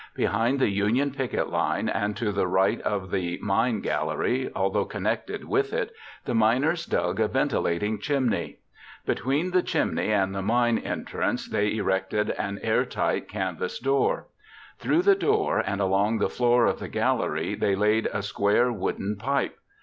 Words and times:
Behind 0.15 0.57
the 0.57 0.69
Union 0.69 1.11
picket 1.11 1.49
line 1.51 1.87
and 1.87 2.17
to 2.17 2.31
the 2.31 2.47
right 2.47 2.81
of 2.81 3.11
the 3.11 3.37
mine 3.39 3.81
gallery, 3.81 4.49
although 4.55 4.83
connected 4.83 5.43
with 5.43 5.71
it, 5.73 5.93
the 6.25 6.33
miners 6.33 6.87
dug 6.87 7.19
a 7.19 7.27
ventilating 7.27 7.99
chimney. 7.99 8.57
Between 9.05 9.51
the 9.51 9.61
chimney 9.61 10.11
and 10.11 10.33
the 10.33 10.41
mine 10.41 10.79
entrance 10.79 11.47
they 11.47 11.75
erected 11.77 12.31
an 12.31 12.57
airtight 12.63 13.27
canvas 13.27 13.77
door. 13.77 14.25
Through 14.79 15.03
that 15.03 15.19
door 15.19 15.59
and 15.59 15.79
along 15.79 16.17
the 16.17 16.29
floor 16.29 16.65
of 16.65 16.79
the 16.79 16.87
gallery 16.89 17.53
they 17.53 17.75
laid 17.75 18.07
a 18.11 18.23
square 18.23 18.71
wooden 18.73 19.17
pipe. 19.17 19.55